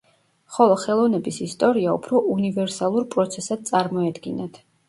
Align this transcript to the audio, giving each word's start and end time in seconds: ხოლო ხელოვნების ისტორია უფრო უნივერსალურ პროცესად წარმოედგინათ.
ხოლო 0.53 0.77
ხელოვნების 0.83 1.37
ისტორია 1.47 1.93
უფრო 1.99 2.23
უნივერსალურ 2.39 3.09
პროცესად 3.15 3.65
წარმოედგინათ. 3.73 4.63